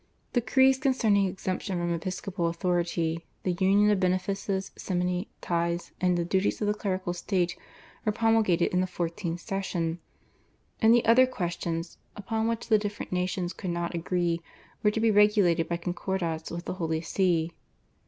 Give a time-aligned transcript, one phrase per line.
[0.33, 6.59] Decrees concerning exemption from episcopal authority, the union of benefices, simony, tithes, and the duties
[6.59, 7.55] of the clerical state
[8.03, 9.99] were promulgated in the fourteenth session,
[10.81, 14.41] and the other questions, upon which the different nations could not agree,
[14.81, 17.51] were to be regulated by Concordats with the Holy See.